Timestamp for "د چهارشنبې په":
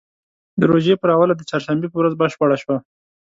1.37-1.97